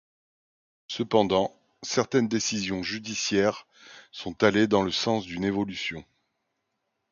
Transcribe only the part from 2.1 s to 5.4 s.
décisions judiciaires sont allées dans le sens